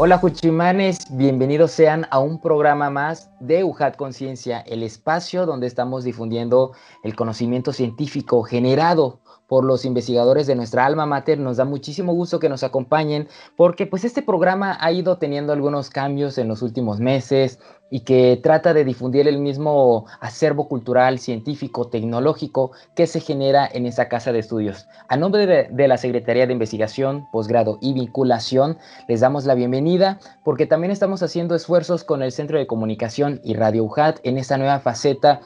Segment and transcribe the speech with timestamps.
[0.00, 6.04] Hola Juchimanes, bienvenidos sean a un programa más de UJAT Conciencia, el espacio donde estamos
[6.04, 6.70] difundiendo
[7.02, 11.40] el conocimiento científico generado por los investigadores de nuestra alma mater.
[11.40, 15.90] Nos da muchísimo gusto que nos acompañen porque pues este programa ha ido teniendo algunos
[15.90, 17.58] cambios en los últimos meses
[17.90, 23.86] y que trata de difundir el mismo acervo cultural, científico, tecnológico que se genera en
[23.86, 24.86] esa casa de estudios.
[25.08, 28.78] A nombre de, de la Secretaría de Investigación, Posgrado y Vinculación,
[29.08, 33.54] les damos la bienvenida porque también estamos haciendo esfuerzos con el Centro de Comunicación y
[33.54, 35.40] Radio UJAT en esta nueva faceta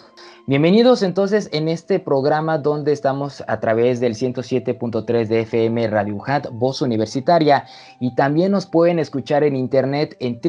[0.44, 6.48] Bienvenidos entonces en este programa donde estamos a través del 107.3 de FM Radio UJAT,
[6.50, 7.64] voz universitaria,
[8.00, 10.40] y también nos pueden escuchar en internet en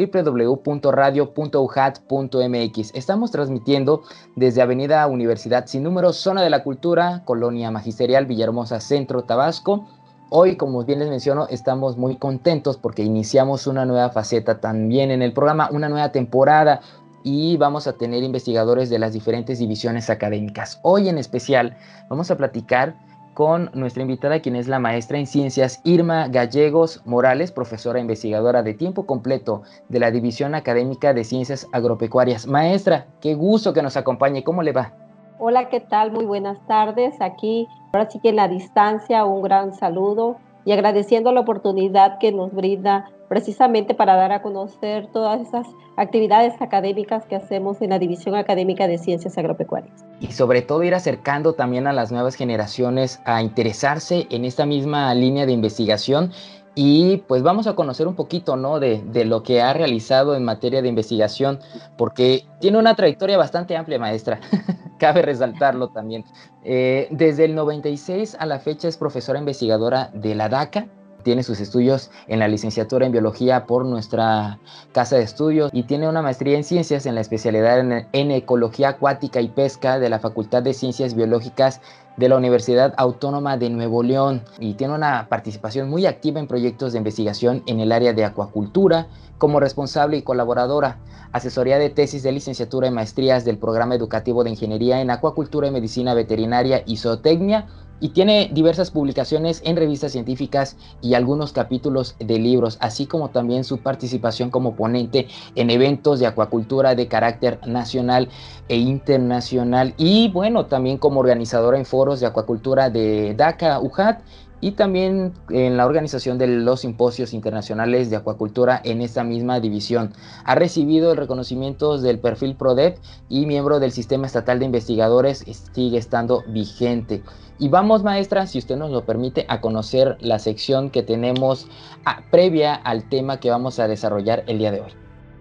[1.92, 2.96] www.radio.ujat.mx.
[2.96, 4.04] Estamos transmitiendo
[4.36, 9.88] desde Avenida Universidad Sin Número, Zona de la Cultura, Colonia Magisterial, Villahermosa, Centro, Tabasco.
[10.30, 15.22] Hoy, como bien les menciono, estamos muy contentos porque iniciamos una nueva faceta también en
[15.22, 16.82] el programa, una nueva temporada
[17.24, 20.80] y vamos a tener investigadores de las diferentes divisiones académicas.
[20.82, 21.78] Hoy en especial
[22.10, 22.96] vamos a platicar
[23.34, 28.74] con nuestra invitada, quien es la maestra en ciencias Irma Gallegos Morales, profesora investigadora de
[28.74, 32.48] tiempo completo de la División Académica de Ciencias Agropecuarias.
[32.48, 34.44] Maestra, qué gusto que nos acompañe.
[34.44, 34.94] ¿Cómo le va?
[35.40, 36.12] Hola, ¿qué tal?
[36.12, 37.16] Muy buenas tardes.
[37.20, 42.32] Aquí, ahora sí que en la distancia, un gran saludo y agradeciendo la oportunidad que
[42.32, 48.00] nos brinda precisamente para dar a conocer todas esas actividades académicas que hacemos en la
[48.00, 50.06] División Académica de Ciencias Agropecuarias.
[50.20, 55.14] Y sobre todo ir acercando también a las nuevas generaciones a interesarse en esta misma
[55.14, 56.32] línea de investigación
[56.76, 58.80] y pues vamos a conocer un poquito, ¿no?
[58.80, 61.60] De, de, lo que ha realizado en materia de investigación,
[61.98, 64.40] porque tiene una trayectoria bastante amplia, maestra.
[64.98, 66.24] Cabe resaltarlo también.
[66.64, 70.88] Eh, desde el 96 a la fecha es profesora investigadora de la DACA,
[71.24, 74.60] tiene sus estudios en la licenciatura en biología por nuestra
[74.92, 78.90] casa de estudios y tiene una maestría en ciencias en la especialidad en, en, ecología
[78.90, 81.82] acuática y pesca de la Facultad de Ciencias Biológicas
[82.18, 86.94] de la Universidad Autónoma de Nuevo León y tiene una participación muy activa en proyectos
[86.94, 89.08] de investigación en el área de acuacultura
[89.38, 91.00] como responsable y colaboradora,
[91.32, 95.72] asesoría de tesis de licenciatura y maestrías del programa educativo de Ingeniería en Acuacultura y
[95.72, 97.68] Medicina Veterinaria y Zootecnia
[98.00, 103.64] y tiene diversas publicaciones en revistas científicas y algunos capítulos de libros, así como también
[103.64, 108.30] su participación como ponente en eventos de acuacultura de carácter nacional
[108.68, 109.94] e internacional.
[109.98, 114.22] Y bueno, también como organizadora en foros de acuacultura de DACA, UJAT
[114.64, 120.14] y también en la organización de los simposios internacionales de acuacultura en esta misma división.
[120.46, 122.98] Ha recibido el reconocimiento del perfil PRODEP
[123.28, 125.44] y miembro del Sistema Estatal de Investigadores,
[125.74, 127.24] sigue estando vigente.
[127.60, 131.68] Y vamos, maestra, si usted nos lo permite, a conocer la sección que tenemos
[132.06, 134.92] a, previa al tema que vamos a desarrollar el día de hoy.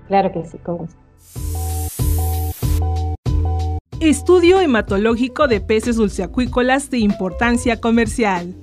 [0.08, 0.96] Claro que sí, con gusto.
[4.00, 8.56] Estudio hematológico de peces dulceacuícolas de importancia comercial.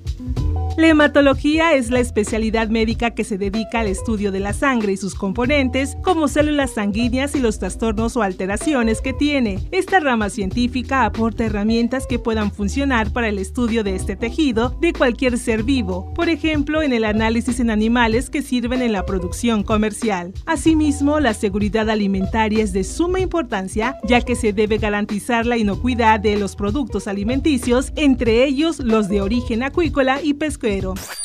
[0.79, 4.97] La hematología es la especialidad médica que se dedica al estudio de la sangre y
[4.97, 9.59] sus componentes, como células sanguíneas y los trastornos o alteraciones que tiene.
[9.71, 14.93] Esta rama científica aporta herramientas que puedan funcionar para el estudio de este tejido de
[14.93, 19.63] cualquier ser vivo, por ejemplo, en el análisis en animales que sirven en la producción
[19.63, 20.31] comercial.
[20.45, 26.21] Asimismo, la seguridad alimentaria es de suma importancia, ya que se debe garantizar la inocuidad
[26.21, 30.68] de los productos alimenticios, entre ellos los de origen acuícola y pesquero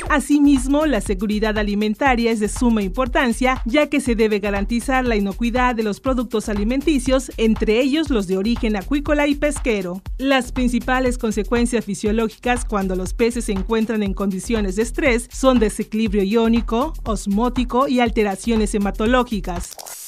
[0.09, 5.75] Asimismo, la seguridad alimentaria es de suma importancia, ya que se debe garantizar la inocuidad
[5.75, 10.03] de los productos alimenticios, entre ellos los de origen acuícola y pesquero.
[10.19, 16.23] Las principales consecuencias fisiológicas cuando los peces se encuentran en condiciones de estrés son desequilibrio
[16.23, 20.04] iónico, osmótico y alteraciones hematológicas.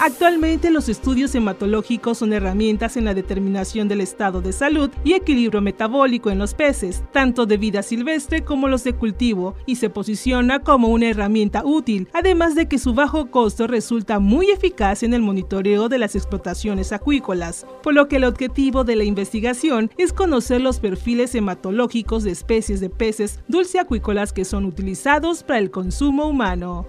[0.00, 5.60] Actualmente los estudios hematológicos son herramientas en la determinación del estado de salud y equilibrio
[5.60, 10.60] metabólico en los peces, tanto de vida silvestre como los de cultivo, y se posiciona
[10.60, 15.22] como una herramienta útil, además de que su bajo costo resulta muy eficaz en el
[15.22, 20.60] monitoreo de las explotaciones acuícolas, por lo que el objetivo de la investigación es conocer
[20.60, 26.86] los perfiles hematológicos de especies de peces dulceacuícolas que son utilizados para el consumo humano.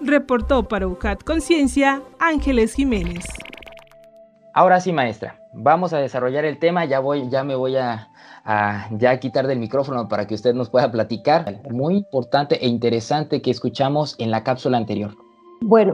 [0.00, 3.24] Reportó para UJAT Conciencia Ángeles Jiménez.
[4.52, 6.84] Ahora sí, maestra, vamos a desarrollar el tema.
[6.84, 8.08] Ya voy, ya me voy a,
[8.90, 11.60] ya quitar del micrófono para que usted nos pueda platicar.
[11.70, 15.14] Muy importante e interesante que escuchamos en la cápsula anterior.
[15.60, 15.92] Bueno,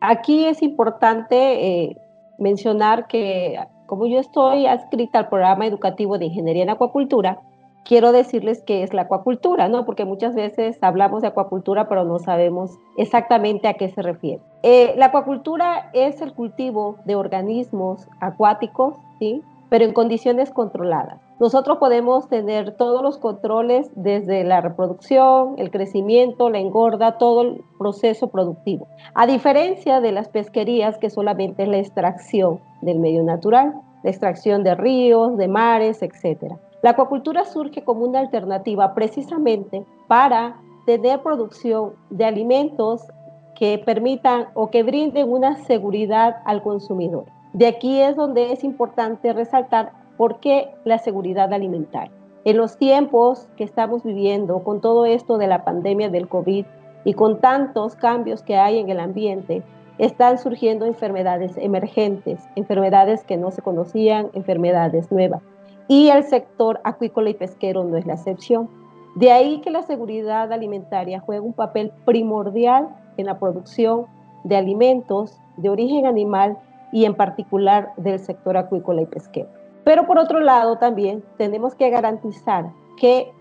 [0.00, 1.96] aquí es importante eh,
[2.38, 7.40] mencionar que como yo estoy adscrita al programa educativo de Ingeniería en Acuacultura,
[7.86, 9.84] quiero decirles qué es la acuacultura, ¿no?
[9.86, 14.42] Porque muchas veces hablamos de acuacultura, pero no sabemos exactamente a qué se refiere.
[14.62, 19.42] Eh, la acuacultura es el cultivo de organismos acuáticos, ¿sí?
[19.68, 21.20] Pero en condiciones controladas.
[21.38, 27.64] Nosotros podemos tener todos los controles desde la reproducción, el crecimiento, la engorda, todo el
[27.78, 28.86] proceso productivo.
[29.14, 34.62] A diferencia de las pesquerías, que solamente es la extracción del medio natural, la extracción
[34.62, 36.54] de ríos, de mares, etc.
[36.86, 43.02] La acuacultura surge como una alternativa precisamente para tener producción de alimentos
[43.56, 47.24] que permitan o que brinden una seguridad al consumidor.
[47.54, 52.12] De aquí es donde es importante resaltar por qué la seguridad alimentaria.
[52.44, 56.66] En los tiempos que estamos viviendo, con todo esto de la pandemia del COVID
[57.02, 59.64] y con tantos cambios que hay en el ambiente,
[59.98, 65.42] están surgiendo enfermedades emergentes, enfermedades que no se conocían, enfermedades nuevas.
[65.88, 68.68] Y el sector acuícola y pesquero no es la excepción.
[69.14, 74.06] De ahí que la seguridad alimentaria juega un papel primordial en la producción
[74.44, 76.58] de alimentos de origen animal
[76.92, 79.48] y en particular del sector acuícola y pesquero.
[79.84, 83.32] Pero por otro lado también tenemos que garantizar que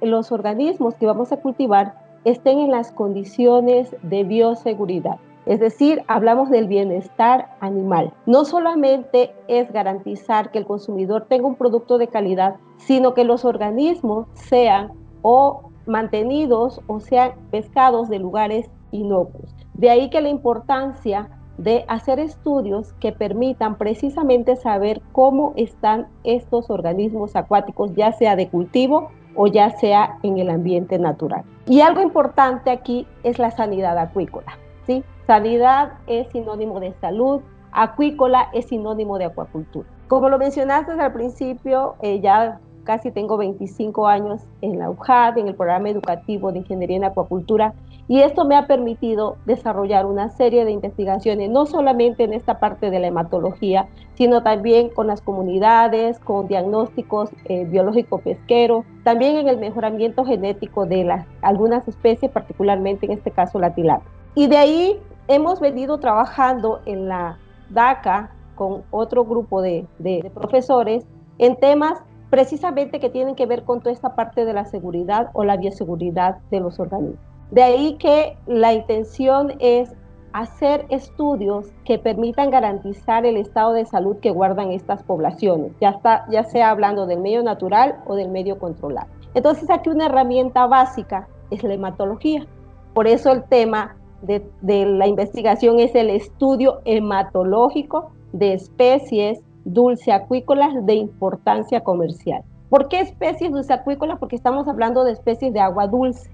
[0.00, 1.94] los organismos que vamos a cultivar
[2.24, 5.18] estén en las condiciones de bioseguridad.
[5.46, 8.12] Es decir, hablamos del bienestar animal.
[8.26, 13.44] No solamente es garantizar que el consumidor tenga un producto de calidad, sino que los
[13.44, 14.90] organismos sean
[15.22, 19.54] o mantenidos o sean pescados de lugares inocuos.
[19.74, 26.70] De ahí que la importancia de hacer estudios que permitan precisamente saber cómo están estos
[26.70, 31.44] organismos acuáticos, ya sea de cultivo o ya sea en el ambiente natural.
[31.66, 34.58] Y algo importante aquí es la sanidad acuícola.
[34.86, 35.04] ¿Sí?
[35.26, 37.40] Sanidad es sinónimo de salud,
[37.72, 39.88] acuícola es sinónimo de acuacultura.
[40.08, 45.48] Como lo mencionaste al principio, eh, ya casi tengo 25 años en la UJAD, en
[45.48, 47.74] el programa educativo de Ingeniería en Acuacultura,
[48.08, 52.88] y esto me ha permitido desarrollar una serie de investigaciones, no solamente en esta parte
[52.90, 59.58] de la hematología, sino también con las comunidades, con diagnósticos eh, biológico-pesqueros, también en el
[59.58, 64.15] mejoramiento genético de algunas especies, particularmente en este caso la tilapia.
[64.36, 67.38] Y de ahí hemos venido trabajando en la
[67.70, 69.86] DACA con otro grupo de,
[70.34, 71.06] profesores
[71.38, 75.42] en temas precisamente que tienen que ver con toda esta parte de la seguridad o
[75.42, 77.18] la bioseguridad de los organismos.
[77.50, 79.94] De ahí que la intención es
[80.34, 86.26] hacer estudios que permitan garantizar el estado de salud que guardan estas poblaciones, ya, está,
[86.28, 89.08] ya sea hablando del medio natural o del medio controlado.
[89.32, 92.46] Entonces aquí una herramienta básica es la hematología.
[92.92, 100.94] Por eso el tema de, la investigación es el estudio hematológico de especies dulceacuícolas de
[100.94, 102.42] importancia comercial.
[102.68, 104.18] ¿Por qué especies dulceacuícolas?
[104.18, 106.30] Porque estamos hablando de especies de agua dulce.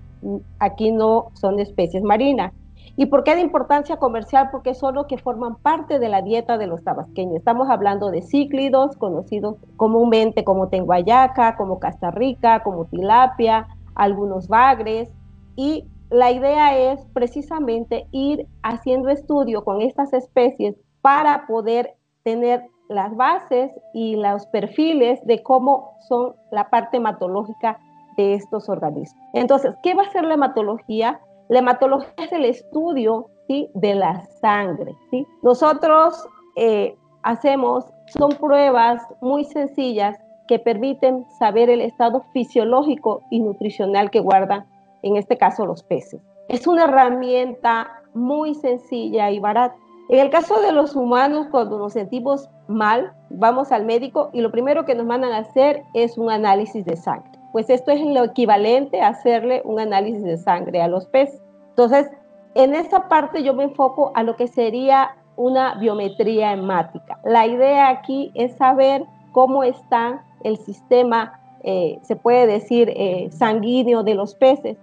[0.58, 2.52] Aquí no son especies marinas.
[2.96, 4.48] ¿Y por qué de importancia comercial?
[4.52, 7.36] Porque son los que forman parte de la dieta de los tabasqueños.
[7.36, 15.08] Estamos hablando de cíclidos, conocidos comúnmente como tenguayaca, como castarrica, como tilapia, algunos bagres,
[15.56, 23.16] y la idea es precisamente ir haciendo estudio con estas especies para poder tener las
[23.16, 27.80] bases y los perfiles de cómo son la parte hematológica
[28.18, 29.20] de estos organismos.
[29.32, 31.20] Entonces, ¿qué va a ser la hematología?
[31.48, 33.28] La hematología es el estudio
[33.74, 34.94] de la sangre.
[35.42, 36.26] Nosotros
[36.56, 37.84] eh, hacemos,
[38.18, 44.66] son pruebas muy sencillas que permiten saber el estado fisiológico y nutricional que guardan
[45.02, 46.20] en este caso los peces.
[46.48, 49.76] Es una herramienta muy sencilla y barata.
[50.08, 54.50] En el caso de los humanos, cuando nos sentimos mal, vamos al médico y lo
[54.50, 57.30] primero que nos mandan a hacer es un análisis de sangre.
[57.52, 61.40] Pues esto es lo equivalente a hacerle un análisis de sangre a los peces.
[61.70, 62.10] Entonces,
[62.54, 67.18] en esta parte yo me enfoco a lo que sería una biometría hemática.
[67.24, 74.02] La idea aquí es saber cómo está el sistema, eh, se puede decir, eh, sanguíneo
[74.02, 74.76] de los peces.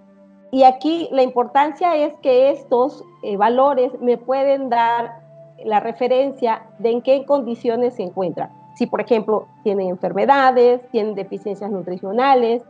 [0.50, 5.20] Y aquí la importancia es que estos eh, valores me pueden dar
[5.64, 8.50] la referencia de en qué condiciones se encuentran.
[8.74, 12.62] Si, por ejemplo, tienen enfermedades, tienen deficiencias nutricionales,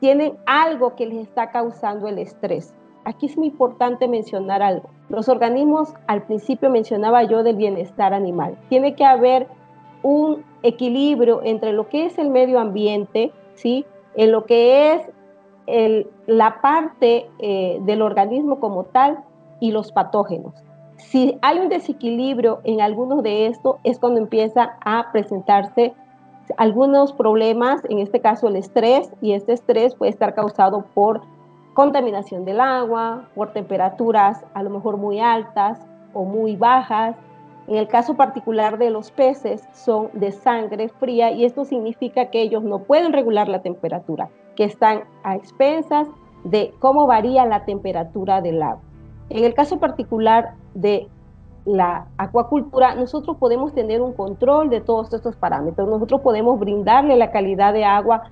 [0.00, 2.74] tienen algo que les está causando el estrés.
[3.04, 4.88] Aquí es muy importante mencionar algo.
[5.08, 8.56] Los organismos, al principio mencionaba yo del bienestar animal.
[8.68, 9.48] Tiene que haber
[10.02, 13.84] un equilibrio entre lo que es el medio ambiente, ¿sí?
[14.14, 15.02] en lo que es
[16.26, 19.18] la parte eh, del organismo como tal
[19.60, 20.54] y los patógenos.
[20.96, 25.94] Si hay un desequilibrio en algunos de estos, es cuando empieza a presentarse
[26.56, 31.22] algunos problemas, en este caso el estrés, y este estrés puede estar causado por
[31.74, 35.78] contaminación del agua, por temperaturas a lo mejor muy altas
[36.12, 37.16] o muy bajas.
[37.68, 42.42] En el caso particular de los peces, son de sangre fría y esto significa que
[42.42, 46.08] ellos no pueden regular la temperatura, que están a expensas
[46.44, 48.82] de cómo varía la temperatura del agua.
[49.30, 51.08] En el caso particular de
[51.64, 55.88] la acuacultura, nosotros podemos tener un control de todos estos parámetros.
[55.88, 58.24] Nosotros podemos brindarle la calidad de agua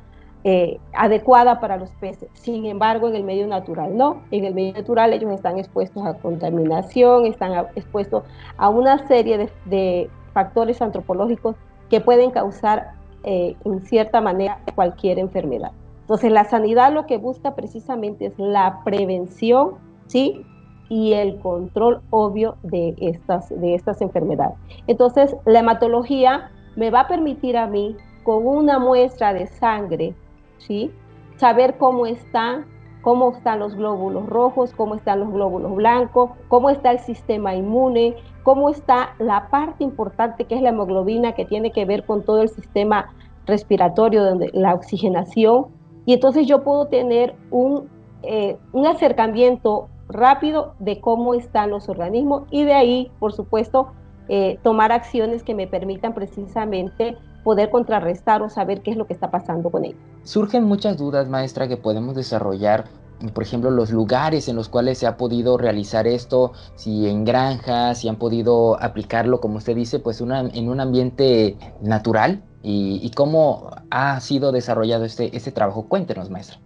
[0.42, 2.28] eh, adecuada para los peces.
[2.32, 4.22] Sin embargo, en el medio natural no.
[4.30, 8.24] En el medio natural ellos están expuestos a contaminación, están expuestos
[8.56, 11.56] a una serie de, factores antropológicos
[11.88, 12.92] que pueden causar
[13.24, 15.72] eh, en cierta manera cualquier enfermedad.
[16.10, 19.74] Entonces, la sanidad lo que busca precisamente es la prevención,
[20.08, 20.44] ¿sí?
[20.88, 24.58] y el control obvio de estas, de estas enfermedades.
[24.88, 30.16] Entonces, la hematología me va a permitir a mí, con una muestra de sangre,
[30.58, 30.90] ¿sí?
[31.36, 32.64] saber cómo están,
[33.02, 38.16] cómo están los glóbulos rojos, cómo están los glóbulos blancos, cómo está el sistema inmune,
[38.42, 42.42] cómo está la parte importante que es la hemoglobina, que tiene que ver con todo
[42.42, 43.14] el sistema
[43.46, 45.78] respiratorio, donde, la oxigenación.
[46.10, 47.88] Y entonces yo puedo tener un,
[48.24, 53.92] eh, un acercamiento rápido de cómo están los organismos y de ahí, por supuesto,
[54.28, 59.12] eh, tomar acciones que me permitan precisamente poder contrarrestar o saber qué es lo que
[59.12, 60.00] está pasando con ellos.
[60.24, 62.86] Surgen muchas dudas, maestra, que podemos desarrollar
[63.34, 67.98] por ejemplo, los lugares en los cuales se ha podido realizar esto, si en granjas,
[67.98, 74.20] si han podido aplicarlo, como usted dice, pues en un ambiente natural y, cómo ha
[74.20, 75.86] sido desarrollado este, este trabajo.
[75.88, 76.58] Cuéntenos, maestra.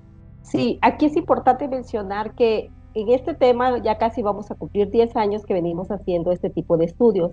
[0.43, 5.17] Sí, aquí es importante mencionar que en este tema ya casi vamos a cumplir 10
[5.17, 7.33] años que venimos haciendo este tipo de estudios.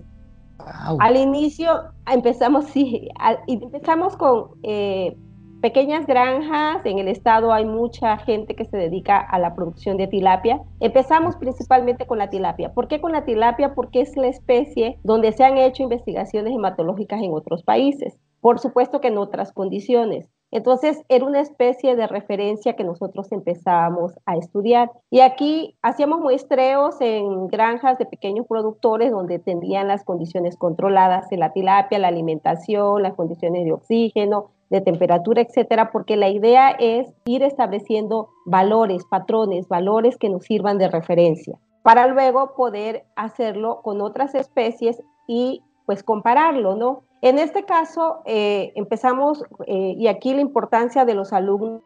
[0.98, 1.72] Al inicio
[2.10, 3.08] empezamos, sí,
[3.46, 5.16] empezamos con eh,
[5.62, 6.84] pequeñas granjas.
[6.84, 10.60] En el estado hay mucha gente que se dedica a la producción de tilapia.
[10.80, 12.74] Empezamos principalmente con la tilapia.
[12.74, 13.74] ¿Por qué con la tilapia?
[13.74, 18.18] Porque es la especie donde se han hecho investigaciones hematológicas en otros países.
[18.40, 20.28] Por supuesto que en otras condiciones.
[20.50, 24.90] Entonces era una especie de referencia que nosotros empezábamos a estudiar.
[25.10, 31.52] Y aquí hacíamos muestreos en granjas de pequeños productores donde tenían las condiciones controladas la
[31.52, 37.42] tilapia, la alimentación, las condiciones de oxígeno, de temperatura, etcétera, porque la idea es ir
[37.42, 44.34] estableciendo valores, patrones, valores que nos sirvan de referencia, para luego poder hacerlo con otras
[44.34, 47.02] especies y pues compararlo, ¿no?
[47.20, 51.82] En este caso, eh, empezamos, eh, y aquí la importancia de los alumnos,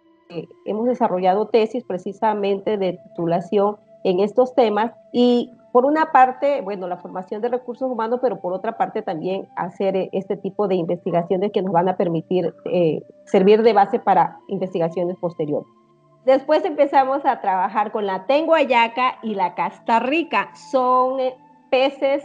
[0.64, 6.96] hemos desarrollado tesis precisamente de titulación en estos temas y por una parte, bueno, la
[6.96, 11.52] formación de recursos humanos, pero por otra parte también hacer eh, este tipo de investigaciones
[11.52, 12.54] que nos van a permitir
[13.26, 15.68] servir de base para investigaciones posteriores.
[16.24, 20.48] Después empezamos a trabajar con la tenguayaca y la castarrica.
[20.54, 21.20] Son
[21.70, 22.24] peces,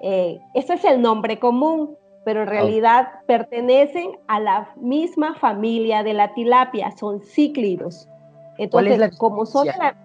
[0.00, 6.32] ese es el nombre común, pero en realidad pertenecen a la misma familia de la
[6.32, 8.08] tilapia, son cíclidos.
[8.56, 9.96] Entonces, como son la...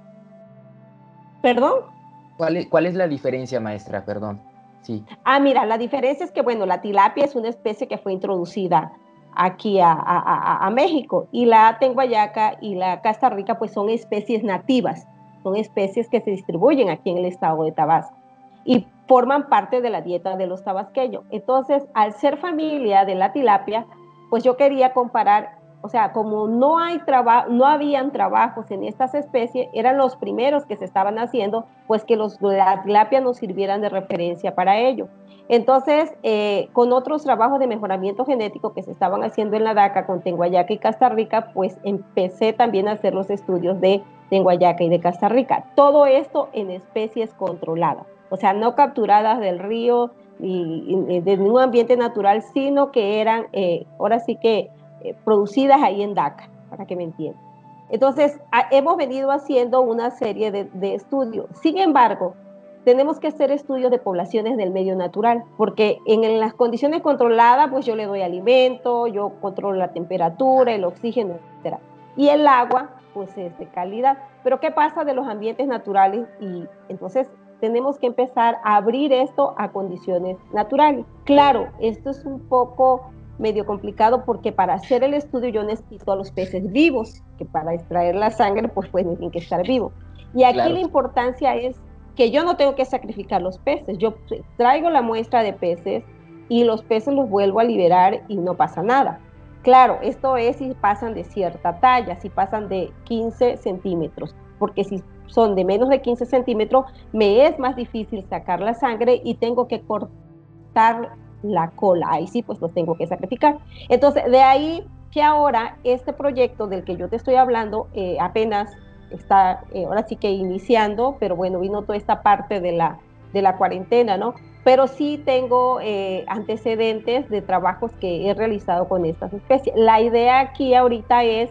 [1.44, 1.99] ¿Perdón?
[2.40, 4.06] ¿Cuál es, ¿Cuál es la diferencia, maestra?
[4.06, 4.40] Perdón.
[4.84, 5.04] Sí.
[5.26, 8.94] Ah, mira, la diferencia es que, bueno, la tilapia es una especie que fue introducida
[9.36, 15.06] aquí a, a, México y la tenguayaca y la Costa Rica pues son especies nativas,
[15.44, 18.16] son especies que se distribuyen aquí en el estado de Tabasco.
[18.64, 21.26] Y forman parte de la dieta de los tabasqueños.
[21.32, 23.86] Entonces, al ser familia de la tilapia,
[24.30, 29.14] pues yo quería comparar, o sea, como no hay trabajo, no habían trabajos en estas
[29.14, 33.90] especies, eran los primeros que se estaban haciendo, pues que los tilapia nos sirvieran de
[33.90, 35.08] referencia para ello.
[35.48, 40.06] Entonces, eh, con otros trabajos de mejoramiento genético que se estaban haciendo en la DACA
[40.06, 44.90] con Tenguayaca y Costa Rica, pues empecé también a hacer los estudios de Tenguayaca y
[44.90, 45.66] de Costa Rica.
[45.76, 51.98] Todo esto en especies controladas o sea, no capturadas del río y, de ningún ambiente
[51.98, 54.70] natural, sino que eran, eh, ahora sí que,
[55.04, 57.42] eh, producidas ahí en DACA, para que me entiendan.
[57.90, 58.40] Entonces,
[58.72, 61.48] hemos venido haciendo una serie de, de, estudios.
[61.62, 62.36] Sin embargo,
[62.84, 67.86] tenemos que hacer estudios de poblaciones del medio natural, porque en, las condiciones controladas, pues
[67.86, 71.78] yo le doy alimento, yo controlo la temperatura, el oxígeno, etc.
[72.16, 74.18] Y el agua, pues es de calidad.
[74.44, 76.28] Pero ¿qué pasa de los ambientes naturales?
[76.40, 77.30] Y entonces
[77.60, 81.06] tenemos que empezar a abrir esto a condiciones naturales.
[81.26, 86.16] Claro, esto es un poco medio complicado porque para hacer el estudio yo necesito a
[86.16, 89.94] los peces vivos, que para extraer la sangre pues, pues tienen que estar vivos.
[90.36, 91.76] Y aquí la importancia es
[92.16, 94.14] que yo no tengo que sacrificar los peces, yo
[94.58, 96.04] traigo la muestra de peces
[96.50, 99.20] y los peces los vuelvo a liberar y no pasa nada.
[99.64, 105.04] Claro, esto es si pasan de cierta talla, si pasan de 15 centímetros, porque si
[105.28, 109.68] son de menos de 15 centímetros, me es más difícil sacar la sangre y tengo
[109.68, 111.12] que cortar
[111.44, 112.08] la cola.
[112.10, 113.58] Ahí sí, pues los tengo que sacrificar.
[113.90, 118.72] Entonces, de ahí que ahora este proyecto del que yo te estoy hablando eh, apenas
[119.12, 123.00] está, eh, ahora sí que iniciando, pero bueno, vino toda esta parte de la,
[123.34, 124.36] de la cuarentena, ¿no?
[124.64, 129.76] Pero sí tengo eh, antecedentes de trabajos que he realizado con estas especies.
[129.76, 131.50] La idea aquí ahorita es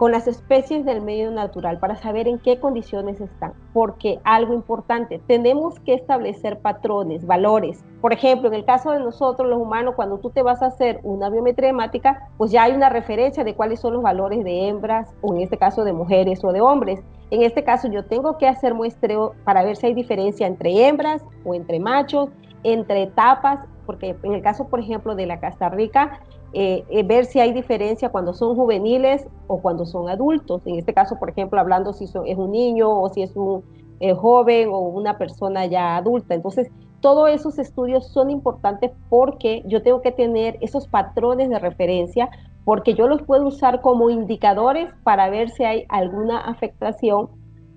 [0.00, 3.52] con las especies del medio natural para saber en qué condiciones están.
[3.74, 7.84] Porque algo importante, tenemos que establecer patrones, valores.
[8.00, 11.00] Por ejemplo, en el caso de nosotros los humanos, cuando tú te vas a hacer
[11.02, 15.12] una biometría hemática, pues ya hay una referencia de cuáles son los valores de hembras
[15.20, 17.02] o en este caso de mujeres o de hombres.
[17.30, 21.22] En este caso yo tengo que hacer muestreo para ver si hay diferencia entre hembras
[21.44, 22.30] o entre machos,
[22.62, 26.20] entre etapas, porque en el caso, por ejemplo, de la Costa Rica,
[26.52, 30.62] eh, eh, ver si hay diferencia cuando son juveniles o cuando son adultos.
[30.66, 33.62] En este caso, por ejemplo, hablando si es un niño o si es un
[34.00, 36.34] eh, joven o una persona ya adulta.
[36.34, 36.68] Entonces,
[37.00, 42.28] todos esos estudios son importantes porque yo tengo que tener esos patrones de referencia
[42.64, 47.28] porque yo los puedo usar como indicadores para ver si hay alguna afectación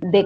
[0.01, 0.25] de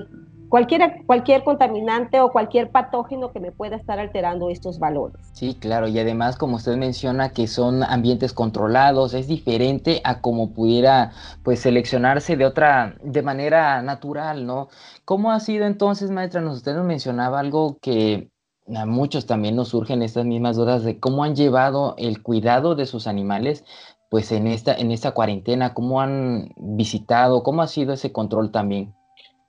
[0.50, 5.18] cualquier, cualquier contaminante o cualquier patógeno que me pueda estar alterando estos valores.
[5.34, 10.54] Sí, claro, y además como usted menciona que son ambientes controlados, es diferente a como
[10.54, 11.12] pudiera
[11.44, 14.70] pues seleccionarse de otra, de manera natural, ¿no?
[15.06, 16.42] ¿Cómo ha sido entonces, maestra?
[16.42, 18.30] Nos, usted nos mencionaba algo que
[18.75, 22.86] a muchos también nos surgen estas mismas dudas de cómo han llevado el cuidado de
[22.86, 23.63] sus animales
[24.10, 28.94] pues en esta, en esta cuarentena, cómo han visitado, cómo ha sido ese control también.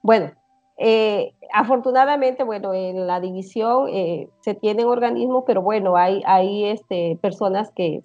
[0.03, 0.33] Bueno,
[0.79, 7.19] eh, afortunadamente, bueno, en la división eh, se tienen organismos, pero bueno, hay, hay este,
[7.21, 8.03] personas que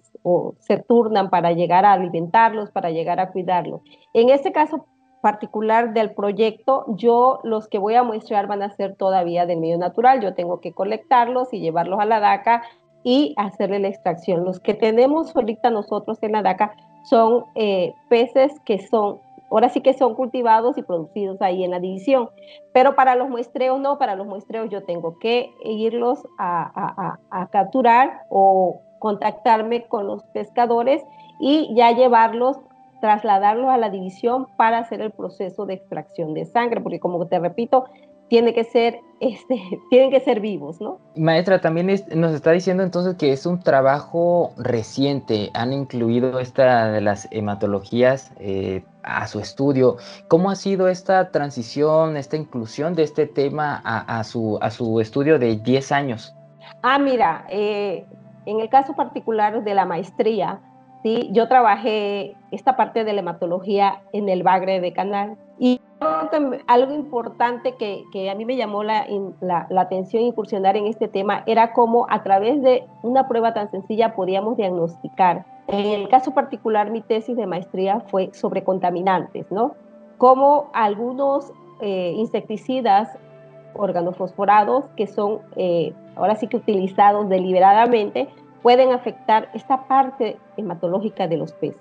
[0.58, 3.80] se turnan para llegar a alimentarlos, para llegar a cuidarlos.
[4.12, 4.86] En este caso
[5.20, 9.78] particular del proyecto, yo los que voy a muestrear van a ser todavía del medio
[9.78, 10.20] natural.
[10.20, 12.62] Yo tengo que colectarlos y llevarlos a la DACA
[13.04, 14.44] y hacerle la extracción.
[14.44, 19.18] Los que tenemos ahorita nosotros en la DACA son eh, peces que son
[19.54, 22.30] ahora sí que son cultivados y producidos ahí en la división.
[22.72, 27.18] Pero para los muestreos no, para los muestreos yo tengo que irlos a,
[27.50, 31.02] capturar o contactarme con los pescadores
[31.38, 32.58] y ya llevarlos
[33.00, 37.38] trasladarlos a la división para hacer el proceso de extracción de sangre, porque como te
[37.38, 37.84] repito,
[38.28, 39.60] tiene que ser, este,
[39.90, 40.98] tienen que ser vivos, ¿no?
[41.16, 47.00] Maestra, también nos está diciendo entonces que es un trabajo reciente, han incluido esta de
[47.00, 49.96] las hematologías eh, a su estudio.
[50.28, 55.38] ¿Cómo ha sido esta transición, esta inclusión de este tema a, su, a su estudio
[55.38, 56.34] de 10 años?
[56.82, 58.06] Ah, mira, eh,
[58.46, 60.60] en el caso particular de la maestría,
[61.02, 61.28] ¿sí?
[61.32, 65.80] yo trabajé esta parte de la hematología en el Bagre de Canal y
[66.66, 69.06] algo importante que, a mí me llamó la,
[69.40, 73.70] la, la, atención incursionar en este tema era cómo a través de una prueba tan
[73.70, 75.44] sencilla podíamos diagnosticar.
[75.68, 79.74] En el caso particular, mi tesis de maestría fue sobre contaminantes, ¿no?
[80.18, 83.08] Cómo algunos eh, insecticidas
[83.74, 88.28] organofosforados, que son eh, ahora sí que utilizados deliberadamente,
[88.62, 91.80] pueden afectar esta parte hematológica de los peces.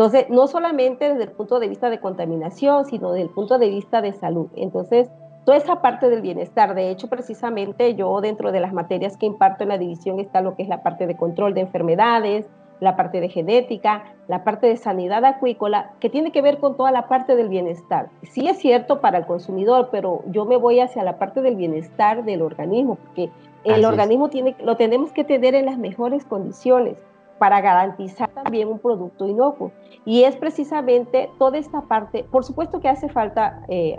[0.00, 3.68] Entonces, no solamente desde el punto de vista de contaminación, sino desde el punto de
[3.68, 4.46] vista de salud.
[4.56, 5.10] Entonces,
[5.44, 9.64] toda esa parte del bienestar, de hecho, precisamente yo dentro de las materias que imparto
[9.64, 12.46] en la división está lo que es la parte de control de enfermedades,
[12.80, 16.92] la parte de genética, la parte de sanidad acuícola, que tiene que ver con toda
[16.92, 18.08] la parte del bienestar.
[18.22, 22.24] Sí es cierto para el consumidor, pero yo me voy hacia la parte del bienestar
[22.24, 23.28] del organismo, porque
[23.64, 26.96] el organismo tiene, lo tenemos que tener en las mejores condiciones
[27.40, 29.72] para garantizar también un producto inocuo.
[30.04, 33.98] Y es precisamente toda esta parte, por supuesto que hace falta eh,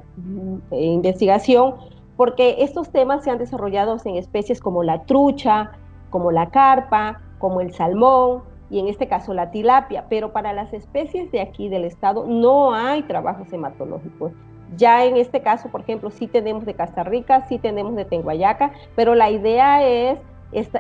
[0.70, 1.74] investigación,
[2.18, 5.72] porque estos temas se han desarrollado en especies como la trucha,
[6.12, 10.72] como la carpa, como el salmón, y en este caso la tilapia, pero para las
[10.72, 14.34] especies de aquí del estado no hay trabajos hematológicos.
[14.78, 18.72] Ya en este caso, por ejemplo, sí tenemos de Costa Rica, sí tenemos de Tenguayaca,
[18.96, 20.20] pero la idea es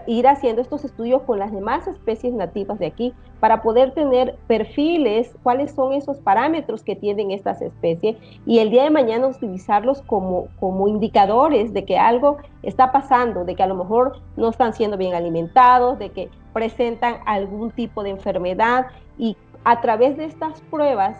[0.07, 5.33] ir haciendo estos estudios con las demás especies nativas de aquí para poder tener perfiles,
[5.43, 10.47] cuáles son esos parámetros que tienen estas especies y el día de mañana utilizarlos como,
[10.59, 14.97] como indicadores de que algo está pasando, de que a lo mejor no están siendo
[14.97, 21.17] bien alimentados, de que presentan algún tipo de enfermedad y a través de estas pruebas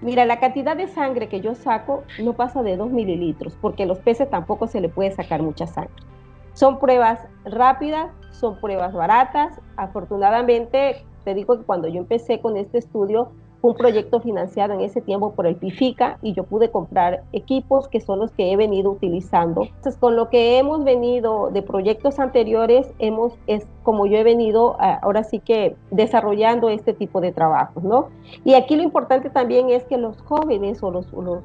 [0.00, 3.86] Mira, la cantidad de sangre que yo saco no pasa de 2 mililitros, porque a
[3.86, 5.92] los peces tampoco se le puede sacar mucha sangre.
[6.58, 9.60] Son pruebas rápidas, son pruebas baratas.
[9.76, 15.00] Afortunadamente, te digo que cuando yo empecé con este estudio, un proyecto financiado en ese
[15.00, 18.90] tiempo por el PIFICA y yo pude comprar equipos que son los que he venido
[18.90, 19.62] utilizando.
[19.62, 24.76] Entonces, con lo que hemos venido de proyectos anteriores, hemos, es como yo he venido
[24.78, 28.08] ah, ahora sí que desarrollando este tipo de trabajos, ¿no?
[28.44, 31.42] Y aquí lo importante también es que los jóvenes o los, los,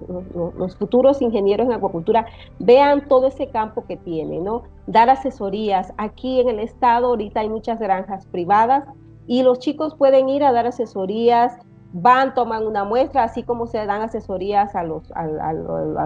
[0.57, 2.27] los, futuros ingenieros en acuacultura
[2.59, 4.63] vean todo ese campo que tiene, ¿no?
[4.85, 5.93] Dar asesorías.
[5.97, 8.83] Aquí en el estado ahorita hay muchas granjas privadas
[9.25, 11.57] y los chicos pueden ir a dar asesorías
[11.93, 15.53] van, toman una muestra, así como se dan asesorías a los, a,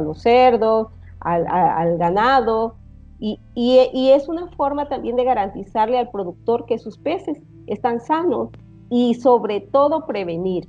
[0.02, 0.90] los cerdos,
[1.22, 2.76] al, ganado,
[3.20, 8.50] y, y, es una forma también de garantizarle al productor que sus peces están sanos
[8.92, 10.68] y sobre todo prevenir,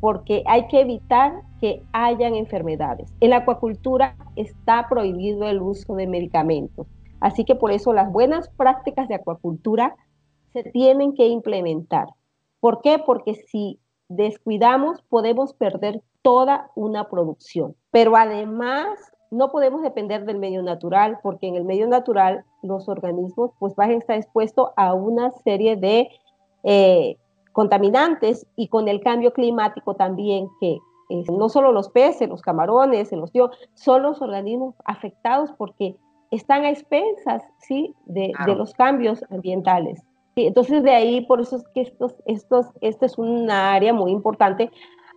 [0.00, 3.12] porque hay que evitar que hayan enfermedades.
[3.20, 6.86] En la acuacultura está prohibido el uso de medicamentos,
[7.20, 9.94] así que por eso las buenas prácticas de acuacultura
[10.54, 12.08] se tienen que implementar.
[12.60, 12.98] ¿Por qué?
[13.04, 13.78] Porque si
[14.10, 17.76] descuidamos, podemos perder toda una producción.
[17.90, 18.88] Pero además,
[19.30, 23.90] no podemos depender del medio natural, porque en el medio natural los organismos pues van
[23.90, 26.10] a estar expuestos a una serie de
[26.64, 27.16] eh,
[27.52, 30.78] contaminantes y con el cambio climático también que
[31.28, 35.96] no solo los peces, los camarones, los tíos, son los organismos afectados porque
[36.30, 37.94] están a expensas ¿sí?
[38.06, 40.04] de los cambios ambientales
[40.36, 44.70] entonces de ahí, por eso es que estos, estos, este es una área muy importante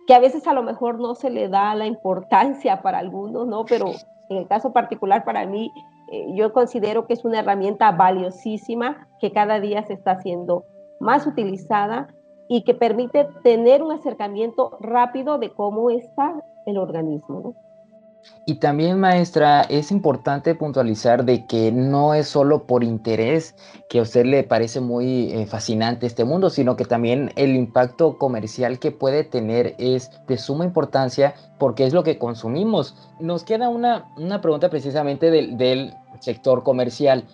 [0.06, 3.64] que a veces a lo mejor no se le da la importancia para algunos, ¿no?
[3.64, 3.92] Pero
[4.28, 5.72] en el caso particular para mí,
[6.10, 10.64] eh, yo considero que es una herramienta valiosísima que cada día se está haciendo
[11.00, 12.08] más utilizada
[12.48, 16.34] y que permite tener un acercamiento rápido de cómo está
[16.66, 17.63] el organismo, ¿no?
[18.46, 23.54] Y también, maestra, es importante puntualizar de que no es solo por interés
[23.88, 28.18] que a usted le parece muy eh, fascinante este mundo, sino que también el impacto
[28.18, 32.94] comercial que puede tener es de suma importancia porque es lo que consumimos.
[33.18, 37.24] Nos queda una, una pregunta precisamente del, del sector comercial.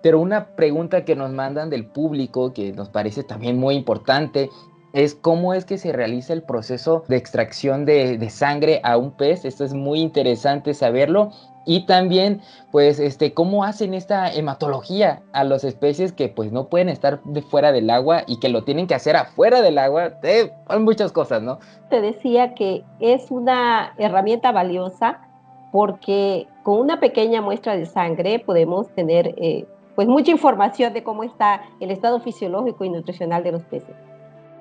[0.00, 4.50] Pero una pregunta que nos mandan del público, que nos parece también muy importante,
[4.92, 9.44] es cómo es que se realiza el proceso de extracción de, sangre a un pez.
[9.44, 11.30] Esto es muy interesante saberlo.
[11.64, 12.40] Y también,
[12.72, 17.40] pues, este, cómo hacen esta hematología a las especies que, pues, no pueden estar de
[17.40, 20.14] fuera del agua y que lo tienen que hacer afuera del agua.
[20.24, 20.50] Eh,
[20.80, 21.60] muchas cosas, ¿no?
[21.88, 25.20] Te decía que es una herramienta valiosa
[25.70, 31.22] porque con una pequeña muestra de sangre podemos tener, eh, pues, mucha información de cómo
[31.22, 33.94] está el estado fisiológico y nutricional de los peces.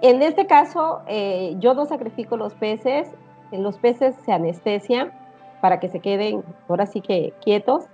[0.01, 3.09] En este caso, eh, yo no sacrifico los peces,
[3.51, 5.11] los peces se anestesian
[5.61, 7.85] para que se queden ahora sí que quietos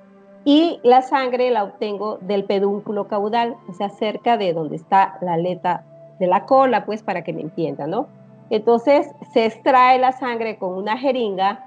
[0.45, 5.33] y la sangre la obtengo del pedúnculo caudal, o sea, cerca de donde está la
[5.33, 5.83] aleta
[6.19, 8.07] de la cola, pues para que me entiendan, ¿no?
[8.49, 11.65] Entonces se extrae la sangre con una jeringa.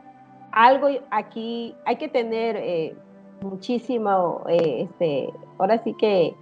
[0.53, 2.97] Algo aquí hay que tener eh,
[3.43, 6.35] muchísimo, eh, este, ahora sí que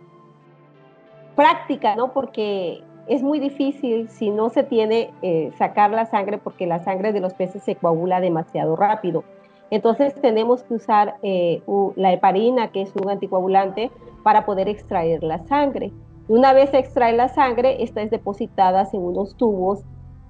[1.35, 2.13] práctica, ¿no?
[2.13, 7.13] Porque es muy difícil si no se tiene eh, sacar la sangre porque la sangre
[7.13, 9.25] de los peces se coagula demasiado rápido.
[9.71, 11.63] Entonces tenemos que usar eh,
[11.97, 13.91] la heparina, que es un anticoagulante,
[14.23, 15.93] para poder extraer la sangre.
[16.29, 19.81] Una vez se extrae la sangre, esta es depositada en unos tubos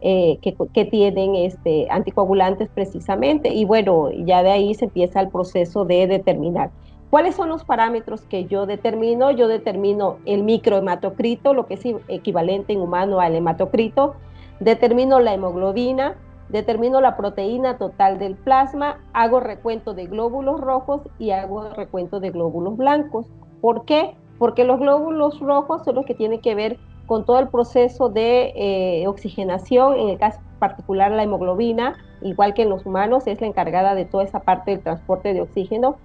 [0.00, 3.52] eh, que, que, tienen este, anticoagulantes precisamente.
[3.52, 6.70] Y bueno, ya de ahí se empieza el proceso de determinar.
[7.10, 9.30] ¿Cuáles son los parámetros que yo determino?
[9.30, 14.14] Yo determino el microhematocrito, lo que es equivalente en humano al hematocrito,
[14.60, 16.16] determino la hemoglobina,
[16.50, 22.30] determino la proteína total del plasma, hago recuento de glóbulos rojos y hago recuento de
[22.30, 23.26] glóbulos blancos.
[23.62, 24.14] ¿Por qué?
[24.38, 28.52] Porque los glóbulos rojos son los que tienen que ver con todo el proceso de
[28.54, 33.46] eh, oxigenación, en el caso particular la hemoglobina, igual que en los humanos, es la
[33.46, 35.96] encargada de toda esa parte del transporte de oxígeno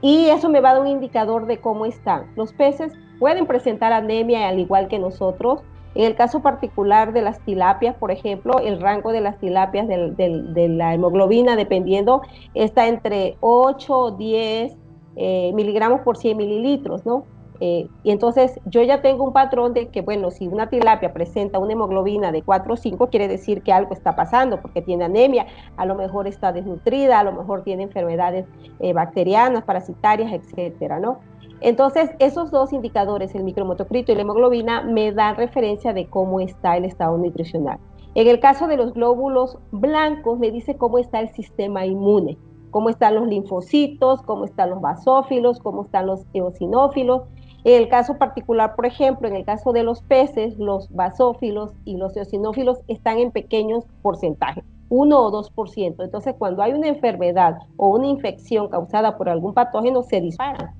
[0.00, 2.32] y eso me va a dar un indicador de cómo están.
[2.36, 5.62] Los peces pueden presentar anemia al igual que nosotros.
[5.94, 10.68] En el caso particular de las tilapias, por ejemplo, el rango de las tilapias de
[10.70, 12.22] la hemoglobina, dependiendo,
[12.54, 14.76] está entre 8 o 10
[15.16, 17.24] eh, miligramos por 100 mililitros, ¿no?
[17.64, 21.60] Eh, y entonces yo ya tengo un patrón de que, bueno, si una tilapia presenta
[21.60, 25.46] una hemoglobina de 4 o 5, quiere decir que algo está pasando, porque tiene anemia,
[25.76, 28.46] a lo mejor está desnutrida, a lo mejor tiene enfermedades
[28.80, 31.20] eh, bacterianas, parasitarias, etcétera, ¿no?
[31.60, 36.76] Entonces, esos dos indicadores, el micromotocrito y la hemoglobina, me dan referencia de cómo está
[36.76, 37.78] el estado nutricional.
[38.16, 42.38] En el caso de los glóbulos blancos, me dice cómo está el sistema inmune,
[42.72, 47.22] cómo están los linfocitos, cómo están los basófilos, cómo están los eosinófilos.
[47.64, 51.96] En el caso particular, por ejemplo, en el caso de los peces, los basófilos y
[51.96, 56.02] los eosinófilos están en pequeños porcentajes, 1 o 2%.
[56.02, 60.74] Entonces, cuando hay una enfermedad o una infección causada por algún patógeno, se disparan.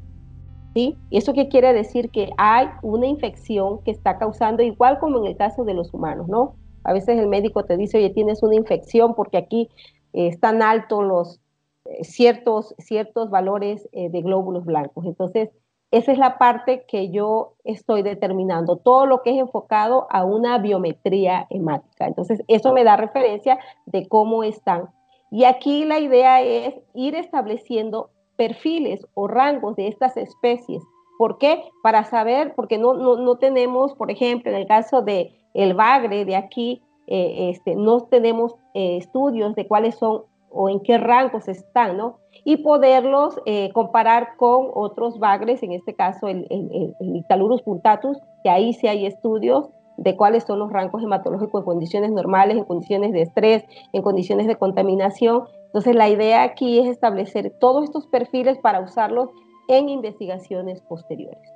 [0.75, 0.97] ¿Sí?
[1.11, 2.11] ¿Eso qué quiere decir?
[2.11, 6.29] Que hay una infección que está causando, igual como en el caso de los humanos,
[6.29, 6.55] ¿no?
[6.83, 9.69] A veces el médico te dice, oye, tienes una infección porque aquí
[10.15, 11.41] eh, están altos los
[11.85, 15.05] eh, ciertos, ciertos valores eh, de glóbulos blancos.
[15.05, 15.51] Entonces,
[15.93, 20.57] esa es la parte que yo estoy determinando, todo lo que es enfocado a una
[20.57, 22.07] biometría hemática.
[22.07, 24.89] Entonces, eso me da referencia de cómo están.
[25.31, 30.83] Y aquí la idea es ir estableciendo perfiles o rangos de estas especies.
[31.19, 31.63] ¿Por qué?
[31.83, 36.37] Para saber, porque no, no, tenemos, por ejemplo, en el caso de el bagre de
[36.37, 40.23] aquí, eh, este, no tenemos eh, estudios de cuáles son
[40.53, 42.19] o en qué rangos están, ¿no?
[42.45, 48.51] Y poderlos eh, comparar con otros bagres, en este caso el, el, el, puntatus, que
[48.51, 53.13] ahí sí hay estudios de cuáles son los rangos hematológicos en condiciones normales, en condiciones
[53.13, 55.45] de estrés, en condiciones de contaminación.
[55.67, 59.31] Entonces, la idea aquí es establecer todos estos perfiles para usarlos
[59.69, 61.52] en investigaciones posteriores.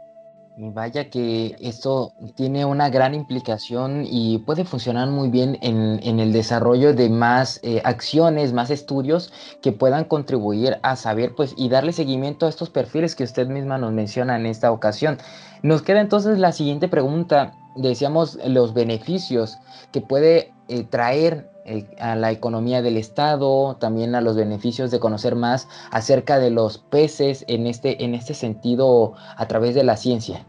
[0.58, 6.94] Vaya que esto tiene una gran implicación y puede funcionar muy bien en, el desarrollo
[6.94, 12.46] de más eh, acciones, más estudios que puedan contribuir a saber pues y darle seguimiento
[12.46, 15.18] a estos perfiles que usted misma nos menciona en esta ocasión.
[15.62, 17.52] Nos queda entonces la siguiente pregunta.
[17.76, 19.58] Decíamos los beneficios
[19.92, 21.50] que puede eh, traer
[21.98, 26.78] a la economía del Estado, también a los beneficios de conocer más acerca de los
[26.78, 30.44] peces en este, en este sentido a través de la ciencia.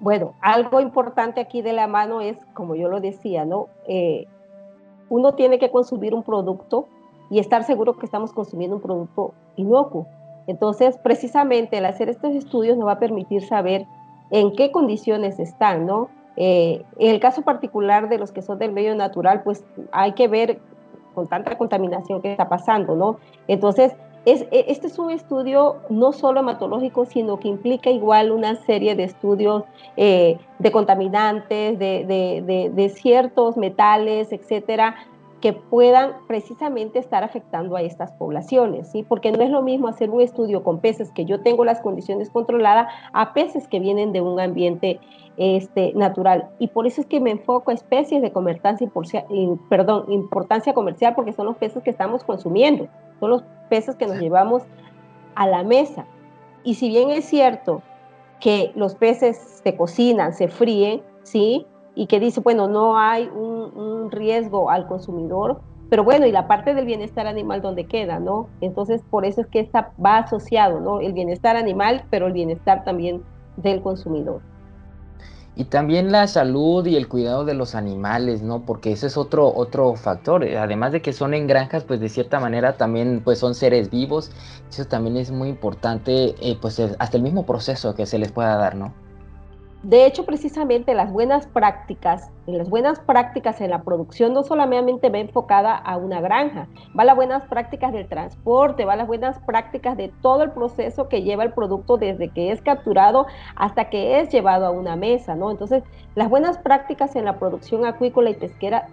[0.00, 3.68] Bueno, algo importante aquí de la mano es, como yo lo decía, ¿no?
[3.88, 4.26] Eh,
[5.08, 6.88] uno tiene que consumir un producto
[7.30, 10.06] y estar seguro que estamos consumiendo un producto inocuo.
[10.46, 13.86] Entonces, precisamente el hacer estos estudios nos va a permitir saber
[14.30, 16.10] en qué condiciones están, ¿no?
[16.36, 20.28] Eh, en el caso particular de los que son del medio natural, pues hay que
[20.28, 20.58] ver
[21.14, 23.18] con tanta contaminación que está pasando, ¿no?
[23.46, 23.92] Entonces,
[24.24, 28.94] es, e, este es un estudio no solo hematológico, sino que implica igual una serie
[28.94, 29.64] de estudios
[29.96, 34.96] eh, de contaminantes, de, de, de, ciertos metales, etcétera,
[35.44, 39.02] que puedan precisamente estar afectando a estas poblaciones, ¿sí?
[39.06, 42.30] Porque no es lo mismo hacer un estudio con peces que yo tengo las condiciones
[42.30, 45.00] controladas a peces que vienen de un ambiente
[45.36, 46.48] este, natural.
[46.58, 48.78] Y por eso es que me enfoco a especies de comercial,
[49.68, 52.88] perdón, importancia comercial, porque son los peces que estamos consumiendo,
[53.20, 54.62] son los peces que nos llevamos
[55.34, 56.06] a la mesa.
[56.62, 57.82] Y si bien es cierto
[58.40, 61.66] que los peces se cocinan, se fríen, ¿sí?
[61.94, 66.74] Y que dice, bueno, no hay un, riesgo al consumidor, pero bueno, y la parte
[66.74, 68.48] del bienestar animal donde queda, ¿no?
[68.60, 71.00] Entonces, por eso es que está, va asociado, ¿no?
[71.00, 73.22] El bienestar animal, pero el bienestar también
[73.56, 74.40] del consumidor.
[75.56, 78.62] Y también la salud y el cuidado de los animales, ¿no?
[78.62, 80.44] Porque ese es otro, otro factor.
[80.44, 84.32] Además de que son en granjas, pues de cierta manera también pues son seres vivos.
[84.68, 88.56] Eso también es muy importante, eh, pues hasta el mismo proceso que se les pueda
[88.56, 88.92] dar, ¿no?
[89.84, 95.10] De hecho, precisamente las buenas prácticas, en las buenas prácticas en la producción no solamente
[95.10, 96.68] va enfocada a una granja,
[96.98, 101.22] va las buenas prácticas del transporte, va las buenas prácticas de todo el proceso que
[101.22, 105.50] lleva el producto desde que es capturado hasta que es llevado a una mesa, ¿no?
[105.50, 105.82] Entonces,
[106.14, 108.88] las buenas prácticas en la producción acuícola y pesquera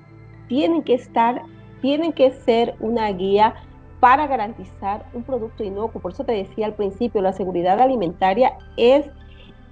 [0.50, 1.42] tienen que estar,
[1.82, 3.56] tienen que ser una guía
[4.02, 6.02] para garantizar un producto inocuo.
[6.02, 9.10] Por eso te decía al principio, la seguridad alimentaria es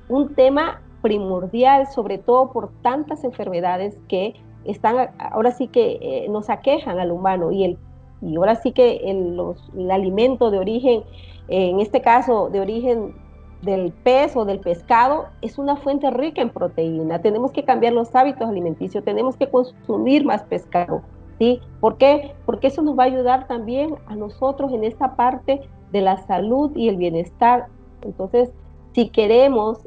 [0.07, 4.35] un tema primordial, sobre todo por tantas enfermedades que
[4.65, 7.77] están, ahora sí que eh, nos aquejan al humano y, el,
[8.21, 11.03] y ahora sí que el, los, el alimento de origen,
[11.47, 13.15] en este caso de origen
[13.61, 17.21] del pez o del pescado, es una fuente rica en proteína.
[17.21, 21.01] Tenemos que cambiar los hábitos alimenticios, tenemos que consumir más pescado.
[21.39, 21.61] ¿sí?
[21.79, 22.33] ¿Por qué?
[22.45, 26.71] Porque eso nos va a ayudar también a nosotros en esta parte de la salud
[26.75, 27.67] y el bienestar.
[28.01, 28.51] Entonces,
[28.93, 29.79] si queremos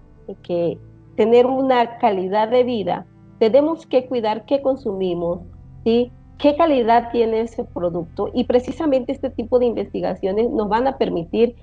[0.42, 0.78] que
[1.16, 3.06] tener una calidad de vida,
[3.38, 5.40] tenemos que cuidar qué consumimos,
[5.84, 6.12] ¿sí?
[6.38, 11.54] qué calidad tiene ese producto y precisamente este tipo de investigaciones nos van a permitir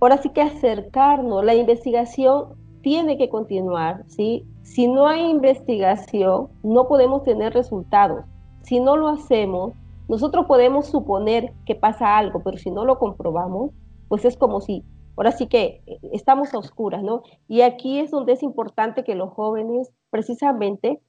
[0.00, 1.44] ahora sí que acercarnos.
[1.44, 2.48] La investigación
[2.82, 4.44] tiene que continuar, ¿sí?
[4.62, 8.24] Si no hay investigación, no podemos tener resultados.
[8.62, 9.72] Si no lo hacemos,
[10.08, 13.70] nosotros podemos suponer que pasa algo, pero si no lo comprobamos,
[14.08, 14.84] pues es como si,
[15.16, 17.22] ahora sí que eh, estamos a oscuras, ¿no?
[17.48, 21.00] Y aquí es donde es importante que los jóvenes precisamente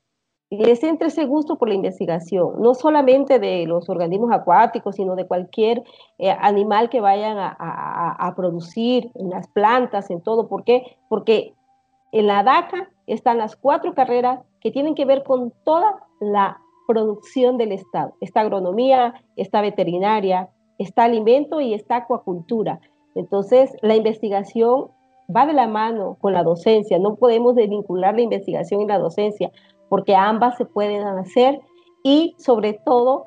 [0.57, 5.25] les entre ese gusto por la investigación, no solamente de los organismos acuáticos, sino de
[5.25, 5.83] cualquier
[6.19, 10.47] eh, animal que vayan a, producir, en las plantas, en todo.
[10.47, 10.97] ¿Por qué?
[11.09, 11.53] Porque
[12.11, 17.57] en la DACA están las cuatro carreras que tienen que ver con toda la producción
[17.57, 18.13] del Estado.
[18.21, 22.79] Está agronomía, está veterinaria, está alimento y está acuacultura.
[23.15, 24.87] Entonces, la investigación
[25.33, 26.99] va de la mano con la docencia.
[26.99, 29.51] No podemos desvincular la investigación y la docencia
[29.89, 31.59] porque ambas se pueden hacer
[32.03, 33.25] y sobre todo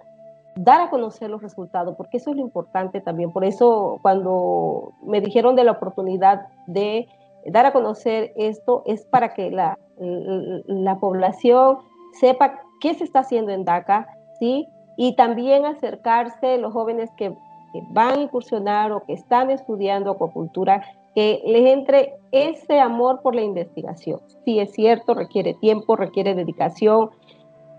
[0.56, 3.30] dar a conocer los resultados, porque eso es lo importante también.
[3.32, 7.06] Por eso cuando me dijeron de la oportunidad de
[7.46, 11.78] dar a conocer esto, es para que la, la población
[12.18, 14.66] sepa qué se está haciendo en DACA, ¿sí?
[14.96, 17.36] Y también acercarse los jóvenes que,
[17.76, 20.82] que van a incursionar o que están estudiando acuacultura,
[21.14, 24.20] que les entre ese amor por la investigación.
[24.44, 27.10] Sí, es cierto, requiere tiempo, requiere dedicación,